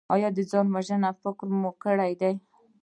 ایا 0.13 0.29
د 0.35 0.39
ځان 0.51 0.67
وژنې 0.75 1.11
فکر 1.21 1.47
مو 1.59 1.71
کړی 1.83 2.11
دی؟ 2.21 2.33